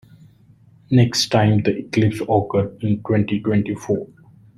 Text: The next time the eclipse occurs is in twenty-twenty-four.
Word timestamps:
The 0.89 0.95
next 0.95 1.27
time 1.27 1.61
the 1.61 1.77
eclipse 1.77 2.21
occurs 2.27 2.71
is 2.77 2.81
in 2.89 3.03
twenty-twenty-four. 3.03 4.07